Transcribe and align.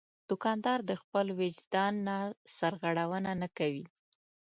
دوکاندار 0.29 0.79
د 0.89 0.91
خپل 1.01 1.25
وجدان 1.39 1.93
نه 2.07 2.17
سرغړونه 2.57 3.31
نه 3.41 3.47
کوي. 3.57 3.85